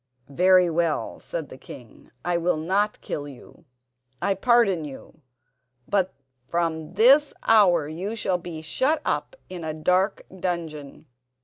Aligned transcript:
"Very 0.31 0.67
well," 0.67 1.19
said 1.19 1.49
the 1.49 1.59
king, 1.59 2.09
"I 2.25 2.35
will 2.35 2.57
not 2.57 2.99
kill 3.01 3.27
you. 3.27 3.65
I 4.19 4.33
pardon 4.33 4.83
you. 4.83 5.21
But 5.87 6.11
from 6.47 6.93
this 6.95 7.35
hour 7.43 7.87
you 7.87 8.15
shall 8.15 8.39
be 8.39 8.63
shut 8.63 8.99
up 9.05 9.35
in 9.47 9.63
a 9.63 9.75
dark 9.75 10.23
dungeon. 10.35 11.05